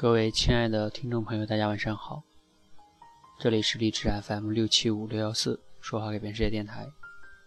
[0.00, 2.22] 各位亲爱的听众朋友，大家晚上好，
[3.36, 6.86] 这里是荔枝 FM 六七五六幺四，说话改变世界电台，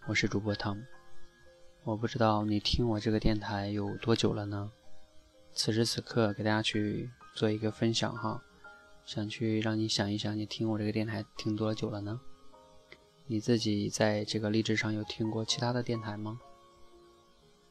[0.06, 0.78] 我是主播汤。
[1.82, 4.70] 我不知道你听我这个电台有多久了呢？
[5.54, 8.42] 此时此刻给大家去做一个分享哈，
[9.06, 12.20] 想去让你想一想，你听我这个电台听多久了呢？
[13.28, 16.38] 你自己在这个荔枝上有听过其他的电台吗？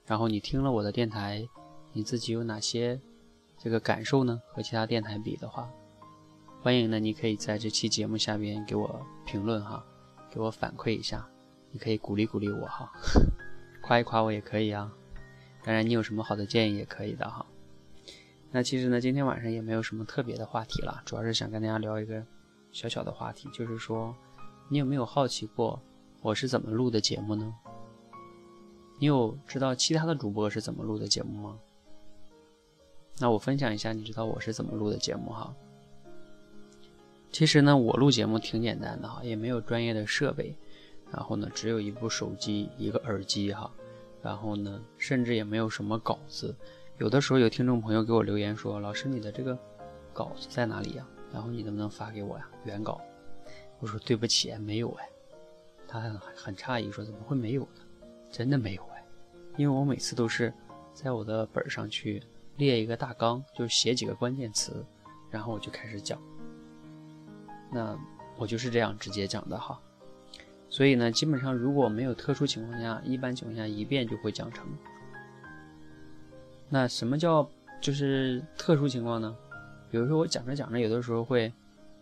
[0.07, 1.48] 然后你听了我的电台，
[1.93, 3.00] 你自己有哪些
[3.64, 4.41] 这个感受呢？
[4.48, 5.70] 和其他电台比的话，
[6.63, 9.86] 欢迎呢，你可以在这期节目下边给我评论哈，
[10.31, 11.23] 给我反馈一下，
[11.70, 12.91] 你可以鼓励鼓励我哈，
[13.84, 14.91] 夸一夸我也可以啊。
[15.63, 17.45] 当然，你有什么好的建议也可以的哈。
[18.50, 22.25] 那其实呢，今天晚上也没有什么特别的话题了，主要是想跟大家聊一个
[22.72, 24.16] 小小的话题，就是说，
[24.70, 25.80] 你有没有好奇过
[26.22, 27.53] 我是怎么录的节目呢？
[29.00, 31.59] 你有知道其他的主播是怎么录的节目吗？
[33.21, 35.53] 那我分享一下，你知道我是怎么录的节目哈。
[37.31, 40.55] 其实呢，我录节目挺简单的哈，也没有专业的设备，
[41.11, 43.72] 然后呢，只有一部手机，一个耳机哈，
[44.23, 46.55] 然后呢，甚至也没有什么稿子。
[46.97, 49.56] 有的时候有听众朋友给我留言说：“老师，你的这个
[50.13, 51.08] 稿子在哪里呀？
[51.31, 52.50] 然后你能不能发给我呀？
[52.66, 53.00] 原稿？”
[53.80, 55.08] 我说：“对不起，没有哎。”
[55.88, 58.08] 他很很诧异说：“怎么会没有呢？
[58.31, 58.83] 真的没有。”
[59.58, 60.52] 因为我每次都是
[60.94, 62.23] 在我的本上去
[62.57, 64.85] 列一个大纲，就是写几个关键词，
[65.30, 66.19] 然后我就开始讲。
[67.71, 67.97] 那
[68.38, 69.80] 我就是这样直接讲的哈。
[70.69, 74.66] 所以呢，基本上如果没有特殊情况下，一般情况下一遍就会讲成。
[76.69, 77.49] 那什么叫
[77.81, 79.35] 就是特殊情况呢？
[79.89, 81.52] 比如说我讲着讲着，有的时候会，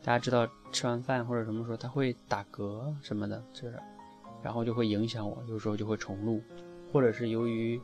[0.03, 3.80] 大家知道吃完饭或者什么时候他会打嗝什么的，就是，
[4.44, 6.42] 然后就会影响我，有时候就会重录。
[6.92, 7.80] 或者是由于，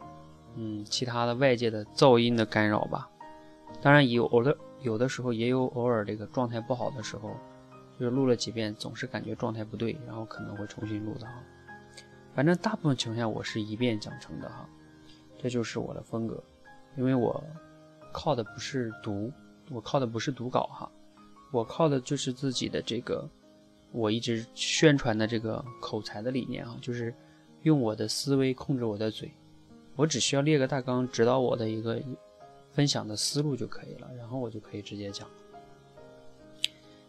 [0.56, 3.09] 嗯，其他的外界的噪音的干扰吧。
[3.81, 7.36] 当然有偶的有的时候也有偶尔这个状态不好的时候，
[8.00, 11.33] 就是录了几遍总是感觉状态不对，然后可能会重新录的哈。
[12.33, 14.67] 反正大部分情况下我是一遍讲成的哈，
[15.38, 16.42] 这就是我的风格。
[16.98, 17.43] 因为我
[18.14, 19.32] 靠的不是读，
[19.72, 20.89] 我靠的不是读稿哈，
[21.52, 23.30] 我靠的就是自己的这个
[23.92, 27.14] 我一直宣传的这个口才的理念啊，就是。
[27.64, 29.33] 用我的思维控制我的嘴，
[29.95, 32.02] 我只需要列个大纲，指导我的一个
[32.72, 35.28] 分享的思路就可以了，然后我就可以直接讲。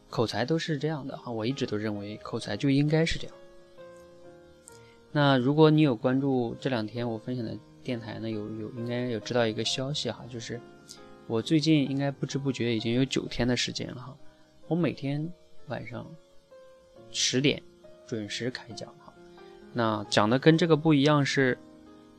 [0.09, 3.37] 口才都是这样的哈，我一直都认为口才就应该是这样。
[5.11, 10.61] 那如果你有关注这两天我分享的电台呢，有有应该有知道一个消息哈，就是
[11.27, 14.17] 我最近应该不知不觉已经有九天的时间了哈，
[14.69, 15.29] 我每天
[15.67, 16.07] 晚上
[17.11, 17.61] 十点
[18.07, 19.13] 准时开讲哈。
[19.73, 21.59] 那讲的跟这个不一样，是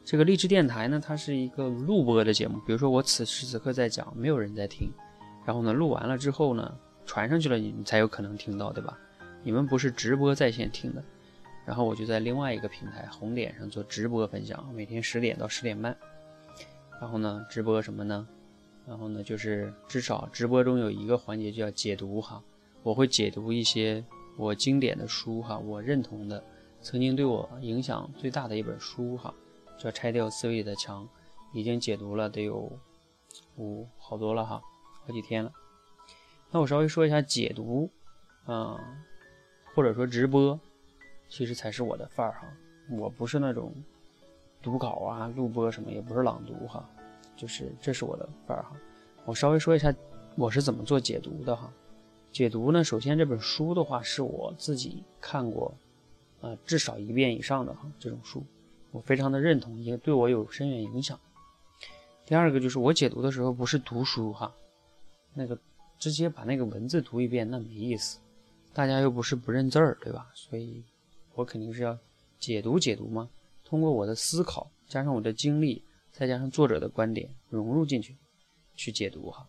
[0.07, 2.57] 这个励志电台呢，它是一个录播的节目。
[2.65, 4.89] 比如说我此时此刻在讲，没有人在听，
[5.45, 6.73] 然后呢录完了之后呢
[7.05, 8.97] 传上去了，你们才有可能听到，对吧？
[9.43, 11.03] 你们不是直播在线听的。
[11.65, 15.93] 然后我就在另外一个平台红点上做直播分享，每天十点到十点半。
[17.01, 18.25] 然后呢直播什么呢？
[18.87, 22.41] 然后呢就是至少直播中有一个环节就要解读哈，
[22.81, 24.01] 我会解读一些
[24.37, 26.41] 我经典的书哈，我认同的。
[26.79, 29.33] 曾经对我影响最大的一本书，哈，
[29.77, 31.03] 叫《拆掉思维里的墙》，
[31.53, 32.71] 已经解读了得有
[33.57, 34.61] 五好多了哈，
[35.05, 35.51] 好几天了。
[36.51, 37.89] 那我稍微说一下解读，
[38.45, 38.79] 啊，
[39.75, 40.59] 或者说直播，
[41.29, 42.47] 其实才是我的范儿哈。
[42.89, 43.73] 我不是那种
[44.61, 46.89] 读稿啊、录播什么，也不是朗读哈，
[47.35, 48.75] 就是这是我的范儿哈。
[49.25, 49.93] 我稍微说一下
[50.35, 51.71] 我是怎么做解读的哈。
[52.31, 55.73] 解读呢，首先这本书的话是我自己看过。
[56.39, 58.43] 呃，至少一遍以上的哈，这种书，
[58.97, 61.19] 我非常的认同，也对我有深远影响。
[62.25, 64.51] 第二个就是我解读的时候不是读书哈，
[65.35, 65.55] 那个
[65.99, 68.17] 直接把那个文字读一遍那没意思，
[68.73, 70.31] 大家又不是不认字儿，对吧？
[70.33, 70.83] 所以，
[71.35, 71.95] 我肯定是要
[72.39, 73.29] 解读解读嘛，
[73.63, 78.17] 通过我的思考，加上我的经历，再加上作者的观点融入进去，
[78.75, 79.47] 去解读哈。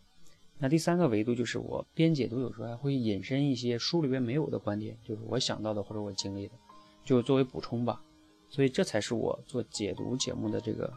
[0.58, 6.54] 那第三个维度就是我边解读有时候还会引申一些书里边没有的观点，就是我想到的或者我经历的。
[7.02, 8.02] 就作为补充吧，
[8.50, 10.92] 所以这才是我做解读节目的这个，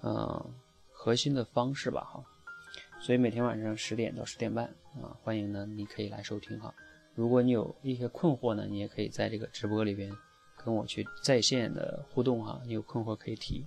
[0.00, 0.46] 呃，
[0.90, 2.24] 核心的方式吧，哈。
[2.98, 4.64] 所以每天晚上十点到十点半
[5.00, 6.74] 啊，欢迎呢，你可以来收听哈。
[7.14, 10.10] 如果你有一些困惑呢，你也可以在这个直播里边
[10.56, 12.60] 跟我去在线的互动哈。
[12.66, 13.66] 你有困惑可以提。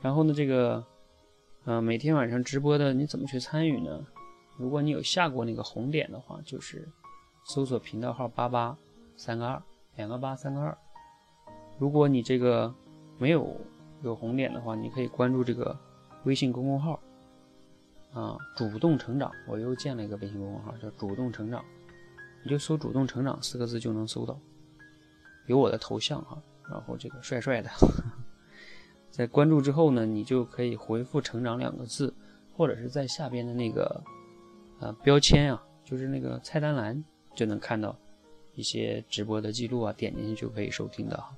[0.00, 0.84] 然后呢，这个，
[1.64, 4.06] 呃，每天晚上直播的你怎么去参与呢？
[4.56, 6.86] 如果你有下过那个红点的话，就是
[7.46, 8.76] 搜索频道号八八
[9.16, 9.62] 三个二。
[9.96, 10.78] 两个八三个二，
[11.78, 12.72] 如果你这个
[13.18, 13.56] 没有
[14.02, 15.76] 有红点的话，你可以关注这个
[16.24, 17.00] 微信公众号，
[18.12, 21.64] 啊，主动成长，我又建了一个微信公众号，叫主动成长，
[22.42, 24.38] 你就搜“主动成长”四个字就能搜到，
[25.46, 27.70] 有我的头像哈，然后这个帅帅的，
[29.10, 32.12] 在关注之后呢，你就可以回复“成长”两个字，
[32.56, 34.02] 或者是在下边的那个
[34.80, 37.04] 呃标签啊，就是那个菜单栏
[37.34, 37.96] 就能看到
[38.54, 41.34] 一些直播的记录啊，点进去就可以收听的哈。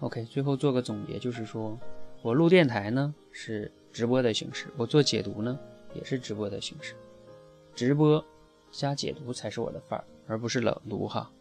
[0.00, 1.78] OK，最后做个总结，就是说
[2.22, 3.70] 我录电台呢是。
[3.92, 5.58] 直播的形式，我做解读呢，
[5.94, 6.94] 也是直播的形式。
[7.74, 8.22] 直播
[8.70, 11.32] 加解读才是我的范儿，而不是冷读哈。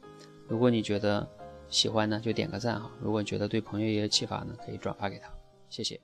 [0.47, 1.27] 如果你觉得
[1.67, 2.89] 喜欢呢，就点个赞哈。
[3.01, 5.29] 如果你觉得对朋友也有启发呢，可以转发给他，
[5.69, 5.99] 谢谢。